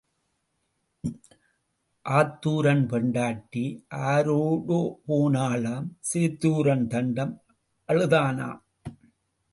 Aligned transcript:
ஆத்தூரான் 2.05 2.83
பெண்டாட்டி 2.91 3.65
ஆரோடோ 4.07 4.79
போனாளாம் 5.07 5.87
சேத்தூரான் 6.11 6.87
தண்டம் 6.87 7.35
அழுதானாம். 7.89 8.61